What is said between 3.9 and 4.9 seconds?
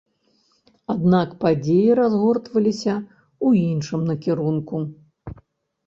накірунку.